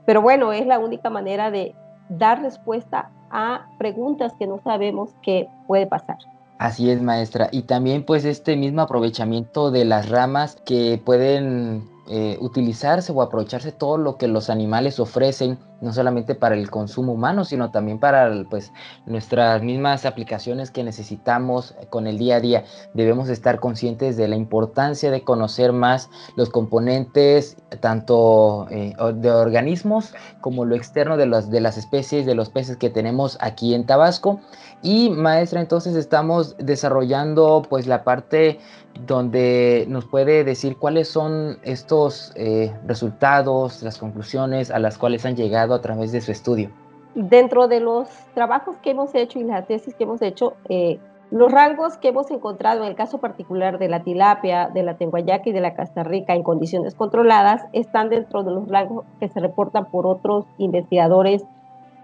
[0.06, 1.76] pero bueno, es la única manera de
[2.10, 6.18] dar respuesta a preguntas que no sabemos qué puede pasar.
[6.60, 7.50] Así es, maestra.
[7.52, 13.74] Y también pues este mismo aprovechamiento de las ramas que pueden eh, utilizarse o aprovecharse
[13.74, 18.32] todo lo que los animales ofrecen, no solamente para el consumo humano, sino también para
[18.50, 18.72] pues,
[19.06, 22.64] nuestras mismas aplicaciones que necesitamos con el día a día.
[22.94, 30.14] Debemos estar conscientes de la importancia de conocer más los componentes, tanto eh, de organismos
[30.40, 34.40] como lo externo de, de las especies, de los peces que tenemos aquí en Tabasco.
[34.82, 38.60] Y maestra, entonces estamos desarrollando pues la parte
[39.06, 45.36] donde nos puede decir cuáles son estos eh, resultados, las conclusiones a las cuales han
[45.36, 46.70] llegado a través de su estudio.
[47.16, 51.52] Dentro de los trabajos que hemos hecho y las tesis que hemos hecho, eh, los
[51.52, 55.52] rangos que hemos encontrado en el caso particular de la tilapia, de la tenguayaca y
[55.52, 60.08] de la castarrica en condiciones controladas están dentro de los rangos que se reportan por
[60.08, 61.44] otros investigadores.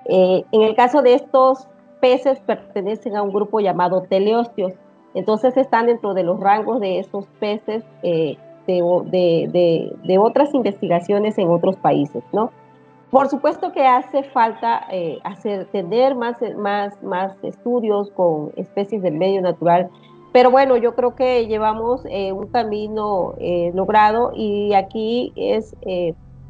[0.05, 1.67] Eh, en el caso de estos
[2.01, 4.73] peces pertenecen a un grupo llamado teleostios,
[5.13, 11.75] entonces están dentro de los rangos de esos peces eh, de, otras investigaciones en otros
[11.77, 12.51] países, ¿no?
[13.11, 19.15] Por supuesto que hace falta eh, hacer, tener más, más, más estudios con especies del
[19.15, 19.89] medio natural,
[20.31, 23.35] pero bueno, yo creo que llevamos eh, un camino
[23.73, 25.75] logrado y aquí es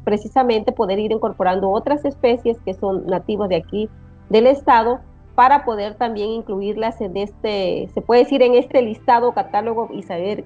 [0.04, 3.90] precisamente poder ir incorporando otras especies que son nativas de aquí
[4.30, 5.00] del estado
[5.34, 10.44] para poder también incluirlas en este, se puede decir, en este listado catálogo y saber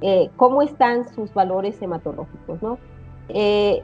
[0.00, 2.78] eh, cómo están sus valores hematológicos, ¿no?
[3.28, 3.82] Eh,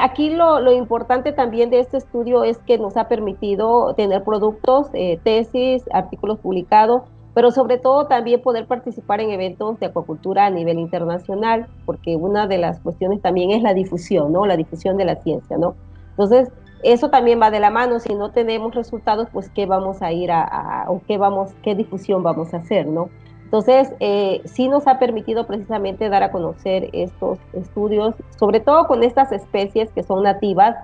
[0.00, 5.18] aquí lo, importante también de este estudio es que nos ha permitido tener productos, eh,
[5.24, 7.02] tesis, artículos publicados,
[7.34, 12.46] pero sobre todo también poder participar en eventos de acuacultura a nivel internacional, porque una
[12.46, 14.46] de las cuestiones también es la difusión, ¿no?
[14.46, 15.74] La difusión de la ciencia, ¿no?
[16.10, 16.48] Entonces,
[16.82, 18.00] eso también va de la mano.
[18.00, 22.22] Si no tenemos resultados, pues qué vamos a ir a, o qué vamos, qué difusión
[22.22, 23.08] vamos a hacer, ¿no?
[23.44, 29.04] Entonces, eh, sí nos ha permitido precisamente dar a conocer estos estudios, sobre todo con
[29.04, 30.76] estas especies que son nativas,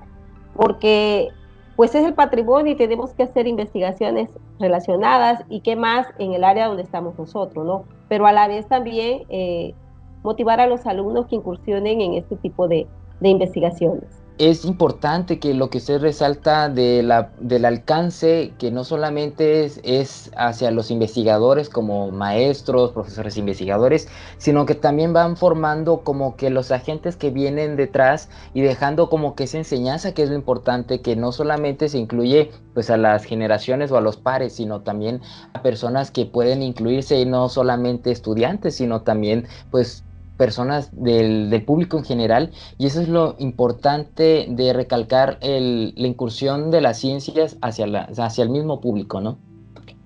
[0.54, 1.28] porque
[1.74, 6.44] pues es el patrimonio y tenemos que hacer investigaciones relacionadas y qué más en el
[6.44, 7.84] área donde estamos nosotros, ¿no?
[8.08, 9.74] Pero a la vez también eh,
[10.22, 12.86] motivar a los alumnos que incursionen en este tipo de
[13.22, 19.64] investigaciones es importante que lo que se resalta de la, del alcance, que no solamente
[19.64, 26.36] es, es, hacia los investigadores como maestros, profesores investigadores, sino que también van formando como
[26.36, 30.34] que los agentes que vienen detrás y dejando como que esa enseñanza que es lo
[30.34, 34.80] importante, que no solamente se incluye pues a las generaciones o a los pares, sino
[34.80, 35.20] también
[35.52, 40.04] a personas que pueden incluirse y no solamente estudiantes, sino también pues
[40.42, 46.80] personas del, público en general y eso es lo importante de recalcar la incursión de
[46.80, 49.38] las ciencias hacia, la, hacia el mismo público, ¿no?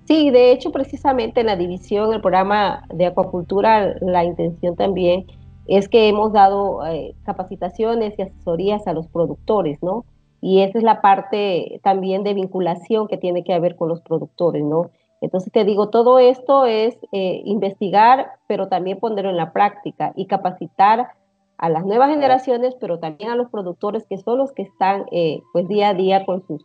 [0.05, 5.25] Sí, de hecho precisamente en la división, el programa de acuacultura, la intención también
[5.65, 10.05] es que hemos dado eh, capacitaciones y asesorías a los productores, ¿no?
[10.39, 14.63] Y esa es la parte también de vinculación que tiene que haber con los productores,
[14.63, 14.91] ¿no?
[15.21, 20.27] Entonces te digo, todo esto es eh, investigar, pero también ponerlo en la práctica y
[20.27, 21.09] capacitar
[21.57, 25.41] a las nuevas generaciones, pero también a los productores que son los que están eh,
[25.53, 26.63] pues día a día con sus,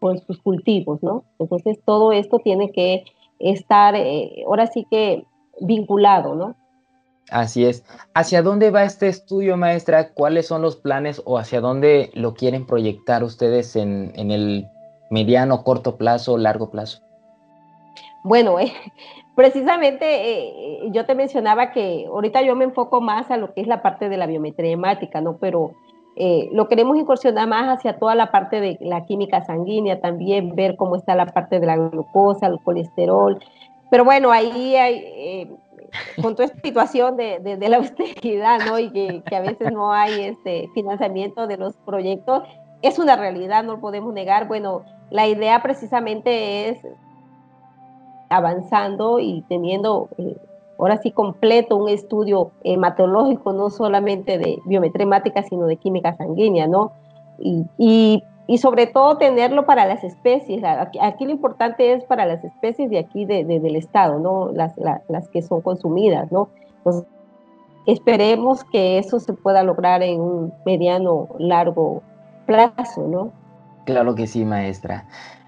[0.00, 1.24] con sus cultivos, ¿no?
[1.38, 3.04] Entonces todo esto tiene que
[3.38, 5.24] estar eh, ahora sí que
[5.60, 6.54] vinculado, ¿no?
[7.30, 7.84] Así es.
[8.12, 10.12] ¿Hacia dónde va este estudio, maestra?
[10.12, 14.68] ¿Cuáles son los planes o hacia dónde lo quieren proyectar ustedes en, el
[15.10, 17.03] mediano, corto plazo, largo plazo?
[18.24, 18.72] Bueno, eh,
[19.36, 23.68] precisamente eh, yo te mencionaba que ahorita yo me enfoco más a lo que es
[23.68, 25.36] la parte de la biometría hemática, ¿no?
[25.36, 25.72] Pero
[26.16, 30.76] eh, lo queremos incursionar más hacia toda la parte de la química sanguínea, también ver
[30.76, 33.38] cómo está la parte de la glucosa, el colesterol.
[33.90, 35.50] Pero bueno, ahí hay,
[36.22, 38.78] con toda esta situación de, de, la austeridad, ¿no?
[38.78, 42.42] Y que, que, a veces no hay este financiamiento de los proyectos,
[42.80, 44.48] es una realidad, no lo podemos negar.
[44.48, 46.78] Bueno, la idea precisamente es
[48.28, 50.36] avanzando y teniendo eh,
[50.78, 56.66] ahora sí completo un estudio hematológico, no solamente de biometría hemática, sino de química sanguínea,
[56.66, 56.92] ¿no?
[57.38, 60.62] Y, y y sobre todo tenerlo para las especies.
[60.64, 64.52] Aquí, lo importante es para las especies de aquí de, del estado, ¿no?
[64.52, 66.48] Las, las, que son consumidas, ¿no?
[66.78, 67.06] Entonces,
[67.86, 72.02] esperemos que eso se pueda lograr en un mediano, largo
[72.46, 73.32] plazo, ¿no?
[73.86, 75.06] Claro que sí, maestra.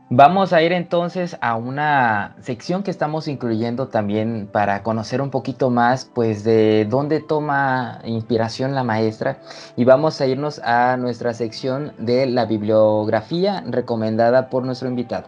[0.08, 5.68] Vamos a ir entonces a una sección que estamos incluyendo también para conocer un poquito
[5.68, 9.38] más pues de dónde toma inspiración la maestra
[9.74, 15.26] y vamos a irnos a nuestra sección de la bibliografía recomendada por nuestro invitado.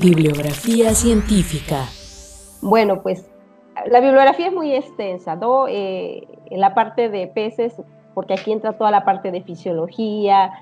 [0.00, 1.84] Bibliografía científica.
[2.62, 3.30] Bueno, pues
[3.86, 5.68] la bibliografía es muy extensa, ¿no?
[5.68, 7.74] Eh, en la parte de peces,
[8.14, 10.52] porque aquí entra toda la parte de fisiología,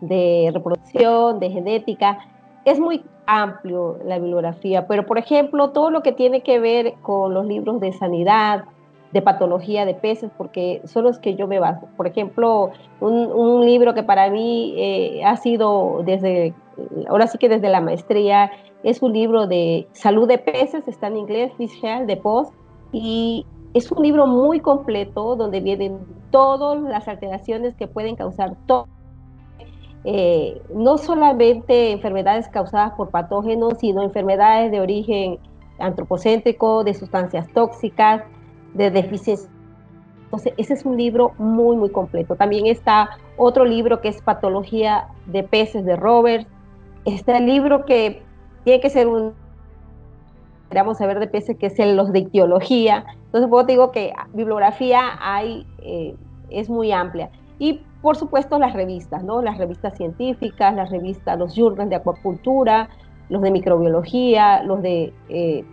[0.00, 2.18] de reproducción, de genética
[2.64, 7.34] es muy amplio la bibliografía, pero por ejemplo, todo lo que tiene que ver con
[7.34, 8.64] los libros de sanidad,
[9.12, 11.86] de patología de peces, porque son los que yo me baso.
[11.96, 16.52] Por ejemplo, un, libro que para mí eh, ha sido desde,
[17.08, 18.50] ahora sí que desde la maestría,
[18.82, 22.52] es un libro de salud de peces, está en inglés, Fish Health, de Post,
[22.92, 26.00] y es un libro muy completo donde vienen
[26.30, 28.88] todas las alteraciones que pueden causar todo
[30.04, 35.38] eh, no solamente enfermedades causadas por patógenos, sino enfermedades de origen
[35.78, 38.22] antropocéntrico, de sustancias tóxicas,
[38.74, 39.48] de deficiencia.
[40.24, 42.36] Entonces, ese es un libro muy, muy completo.
[42.36, 46.46] También está otro libro que es Patología de peces de Roberts.
[47.04, 48.22] Está el libro que
[48.64, 49.32] tiene que ser un,
[50.68, 53.04] queramos saber de peces, que es el, los de ictiología.
[53.26, 56.14] Entonces, puedo digo que bibliografía hay, eh,
[56.50, 57.30] es muy amplia.
[57.58, 59.42] Y por supuesto las revistas, ¿no?
[59.42, 62.88] Las revistas científicas, las revistas, los journals de acuacultura,
[63.28, 65.64] los de microbiología, los de, eh,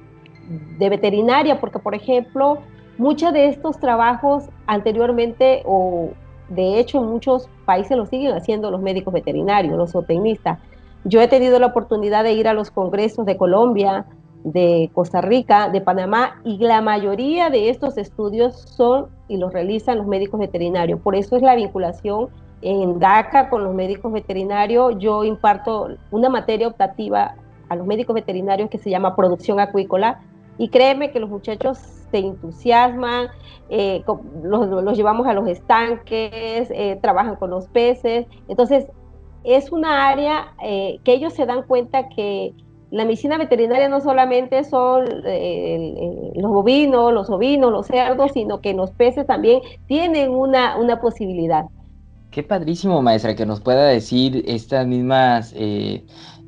[0.77, 2.59] de veterinaria, porque por ejemplo,
[2.97, 6.11] muchos de estos trabajos anteriormente o
[6.49, 10.59] de hecho en muchos países lo siguen haciendo los médicos veterinarios, los zootecnistas.
[11.03, 14.05] Yo he tenido la oportunidad de ir a los congresos de Colombia,
[14.43, 19.97] de Costa Rica, de Panamá, y la mayoría de estos estudios son y los realizan
[19.97, 20.99] los médicos veterinarios.
[20.99, 22.29] Por eso es la vinculación
[22.61, 24.95] en DACA con los médicos veterinarios.
[24.99, 27.35] Yo imparto una materia optativa
[27.69, 30.19] a los médicos veterinarios que se llama producción acuícola,
[30.57, 31.77] y créeme que los muchachos
[32.11, 33.29] se entusiasman,
[33.69, 34.03] eh,
[34.43, 38.27] los, llevamos a los estanques, eh, trabajan con los peces.
[38.47, 38.85] Entonces,
[39.43, 42.53] es una área eh, que ellos se dan cuenta que
[42.91, 48.73] la medicina veterinaria no solamente son eh, los bovinos, los ovinos, los cerdos, sino que
[48.73, 51.65] los peces también tienen una, una posibilidad.
[52.31, 56.03] Qué padrísimo, maestra, que nos pueda decir estas mismas eh,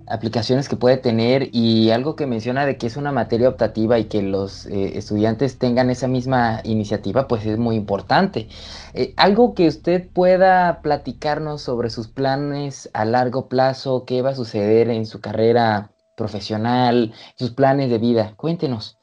[0.07, 4.05] aplicaciones que puede tener y algo que menciona de que es una materia optativa y
[4.05, 8.49] que los eh, estudiantes tengan esa misma iniciativa, pues es muy importante.
[9.15, 14.89] algo que usted pueda platicarnos sobre sus planes a largo plazo, qué va a suceder
[14.89, 18.34] en su carrera profesional, sus planes de vida.
[18.36, 18.97] Cuéntenos.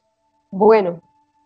[0.51, 1.01] Bueno,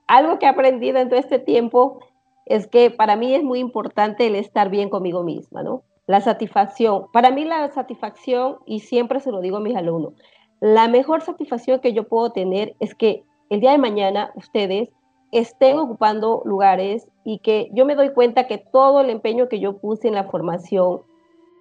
[0.07, 2.01] algo que he aprendido en todo este tiempo
[2.47, 5.83] es que para mí es muy importante el estar bien conmigo misma, ¿no?
[6.07, 7.07] La satisfacción.
[7.13, 10.15] Para mí la satisfacción, y siempre se lo digo a mis alumnos,
[10.61, 14.91] la mejor satisfacción que yo puedo tener es que el día de mañana ustedes
[15.33, 19.79] estén ocupando lugares y que yo me doy cuenta que todo el empeño que yo
[19.79, 21.03] puse en la formación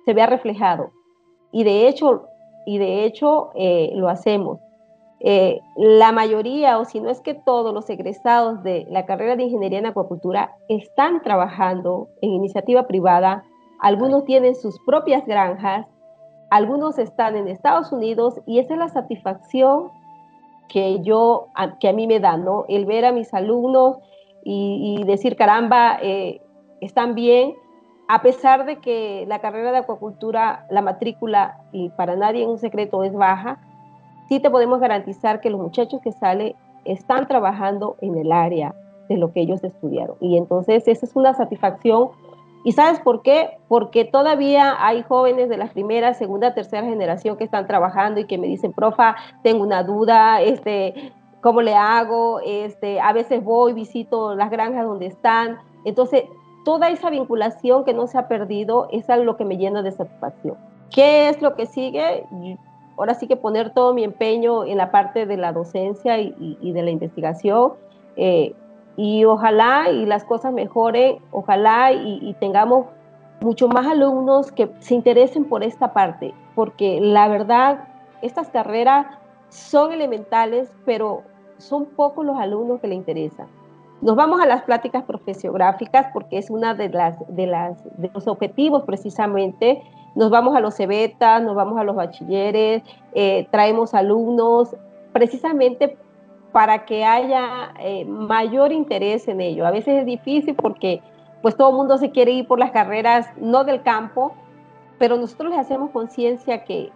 [0.05, 0.91] se vea reflejado.
[1.51, 2.27] Y de hecho,
[2.65, 4.59] y de hecho eh, lo hacemos.
[5.25, 9.43] Eh, la mayoría, o si no es que todos los egresados de la carrera de
[9.43, 13.43] Ingeniería en Acuacultura están trabajando en iniciativa privada,
[13.79, 15.87] algunos tienen sus propias granjas,
[16.49, 19.91] algunos están en Estados Unidos y esa es la satisfacción
[20.67, 21.47] que yo,
[21.79, 22.65] que a mí me da, ¿no?
[22.67, 23.97] El ver a mis alumnos
[24.43, 26.41] y, decir, caramba, eh,
[26.81, 27.53] están bien,
[28.13, 32.59] a pesar de que la carrera de acuacultura, la matrícula, y para nadie es un
[32.59, 33.57] secreto, es baja,
[34.29, 36.53] sí te podemos garantizar que los muchachos que salen
[36.85, 38.75] están trabajando en el área
[39.09, 40.15] de lo que ellos estudiaron.
[40.19, 42.09] Y entonces esa es una satisfacción.
[42.63, 43.57] ¿Y sabes por qué?
[43.67, 48.37] Porque todavía hay jóvenes de la primera, segunda, tercera generación que están trabajando y que
[48.37, 52.41] me dicen, profa, tengo una duda, este, ¿cómo le hago?
[52.45, 55.57] Este, a veces voy, visito las granjas donde están.
[55.83, 56.25] Entonces,
[56.63, 60.57] toda esa vinculación que no se ha perdido es algo que me llena de satisfacción.
[60.89, 62.25] ¿Qué es lo que sigue?
[62.97, 66.81] Ahora sí que poner todo mi empeño en la parte de la docencia y, de
[66.81, 67.73] la investigación.
[68.15, 68.53] Eh,
[68.95, 72.85] y ojalá y las cosas mejoren, ojalá y, tengamos
[73.41, 77.87] mucho más alumnos que se interesen por esta parte, porque la verdad,
[78.21, 79.07] estas carreras
[79.49, 81.23] son elementales, pero
[81.57, 83.47] son pocos los alumnos que le interesan.
[84.03, 88.27] Nos vamos a las pláticas profesiográficas porque es una de, las, de, las, de los
[88.27, 89.81] objetivos precisamente.
[90.13, 92.83] Nos vamos a los cebetas, nos vamos a los bachilleres,
[93.13, 94.75] eh, traemos alumnos
[95.13, 95.97] precisamente
[96.51, 99.65] para que haya eh, mayor interés en ello.
[99.65, 101.01] A veces es difícil porque
[101.41, 104.33] pues todo el mundo se quiere ir por las carreras, no del campo,
[104.99, 106.91] pero nosotros les hacemos conciencia que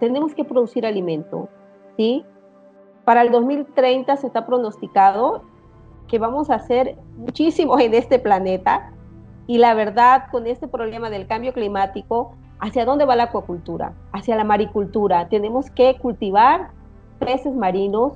[0.00, 1.48] tenemos que producir alimento,
[1.96, 2.24] ¿sí?
[3.04, 5.42] Para el 2030 se está pronosticado
[6.10, 8.90] que vamos a hacer muchísimo en este planeta
[9.46, 13.94] y la verdad con este problema del cambio climático, ¿hacia dónde va la acuacultura?
[14.12, 15.28] Hacia la maricultura.
[15.28, 16.70] Tenemos que cultivar
[17.20, 18.14] peces marinos,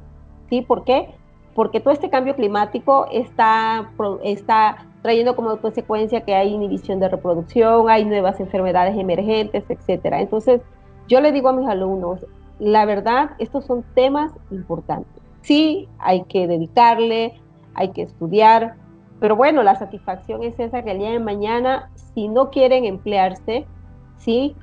[0.51, 0.63] ¿sí?
[0.63, 1.15] ¿Por qué?
[1.55, 3.91] Porque todo este cambio climático está,
[4.25, 10.21] está trayendo como consecuencia que hay inhibición de reproducción, hay nuevas enfermedades emergentes, etcétera.
[10.21, 10.63] Entonces,
[11.07, 12.27] yo le digo a mis alumnos,
[12.59, 15.23] la verdad, estos son temas importantes.
[15.43, 17.41] Sí, hay que dedicarle,
[17.75, 18.77] hay que estudiar,
[19.21, 23.65] pero bueno, la satisfacción es esa que el día de mañana, si no quieren emplearse,
[24.19, 24.55] sí,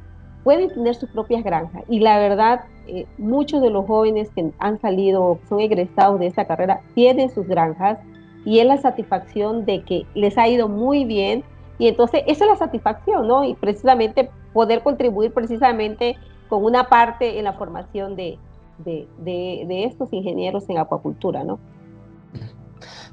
[0.43, 1.83] pueden tener sus propias granjas.
[1.89, 6.45] Y la verdad, eh, muchos de los jóvenes que han salido, son egresados de esta
[6.45, 7.99] carrera, tienen sus granjas
[8.45, 11.43] y es la satisfacción de que les ha ido muy bien.
[11.77, 13.43] Y entonces, esa es la satisfacción, ¿no?
[13.43, 16.17] Y precisamente poder contribuir precisamente
[16.49, 18.37] con una parte en la formación de,
[18.77, 21.59] de, de estos ingenieros en acuacultura, ¿no?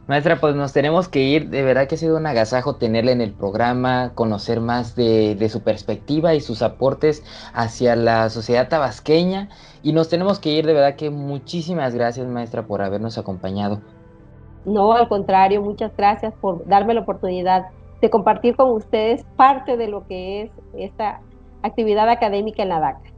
[0.06, 1.50] Maestra, pues nos tenemos que ir.
[1.50, 5.62] De verdad que ha sido un agasajo tenerla en el programa, conocer más de, su
[5.62, 9.48] perspectiva y sus aportes hacia la sociedad tabasqueña.
[9.82, 10.66] Y nos tenemos que ir.
[10.66, 13.80] De verdad que muchísimas gracias, maestra, por habernos acompañado.
[14.64, 17.66] No, al contrario, muchas gracias por darme la oportunidad
[18.00, 21.20] de compartir con ustedes parte de lo que es esta
[21.62, 23.17] actividad académica en la DACA.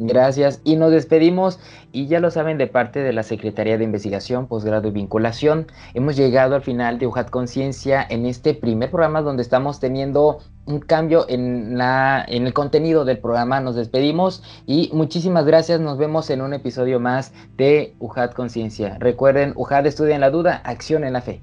[0.00, 1.58] Gracias y nos despedimos
[1.90, 5.66] y ya lo saben de parte de la Secretaría de Investigación, Posgrado y Vinculación.
[5.92, 10.78] Hemos llegado al final de UJAT Conciencia en este primer programa donde estamos teniendo un
[10.78, 13.60] cambio en, la, en el contenido del programa.
[13.60, 15.80] Nos despedimos y muchísimas gracias.
[15.80, 18.98] Nos vemos en un episodio más de UJAT Conciencia.
[19.00, 21.42] Recuerden, UJAT estudia en la duda, acción en la fe.